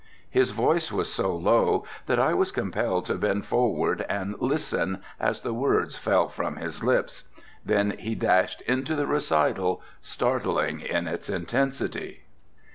His 0.31 0.49
voice 0.49 0.91
was 0.91 1.13
so 1.13 1.35
low 1.35 1.85
that 2.07 2.17
I 2.17 2.33
was 2.33 2.51
compelled 2.51 3.05
to 3.05 3.13
bend 3.13 3.45
forward 3.45 4.03
and 4.09 4.35
listen 4.39 5.03
as 5.19 5.41
the 5.41 5.53
words 5.53 5.95
fell 5.95 6.27
from 6.27 6.55
his 6.55 6.83
lips. 6.83 7.25
Then 7.63 7.91
he 7.91 8.15
dashed 8.15 8.61
into 8.61 8.95
the 8.95 9.05
recital 9.05 9.79
startling 10.01 10.79
in 10.81 11.07
its 11.07 11.29
intensity. 11.29 12.23